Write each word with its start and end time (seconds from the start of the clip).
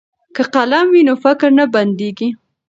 که 0.35 0.41
قلم 0.53 0.85
وي 0.93 1.01
نو 1.07 1.13
فکر 1.23 1.49
نه 1.59 1.65
بندیږي. 1.73 2.29